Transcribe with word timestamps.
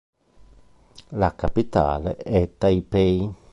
La 1.09 1.35
capitale 1.35 2.15
è 2.17 2.57
Taipei. 2.57 3.31